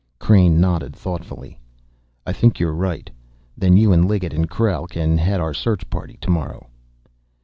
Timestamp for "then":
3.55-3.77